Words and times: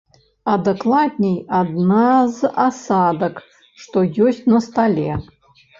А 0.51 0.53
дакладней, 0.67 1.35
адна 1.59 2.07
з 2.39 2.53
асадак, 2.67 3.35
што 3.85 3.97
ёсць 4.29 4.43
на 4.55 4.59
стале. 4.71 5.09